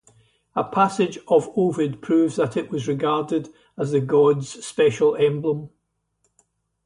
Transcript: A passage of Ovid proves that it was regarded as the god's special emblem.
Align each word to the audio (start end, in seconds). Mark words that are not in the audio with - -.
A 0.55 0.63
passage 0.63 1.19
of 1.27 1.51
Ovid 1.55 2.01
proves 2.01 2.37
that 2.37 2.57
it 2.57 2.71
was 2.71 2.87
regarded 2.87 3.49
as 3.77 3.91
the 3.91 4.01
god's 4.01 4.49
special 4.65 5.15
emblem. 5.15 5.69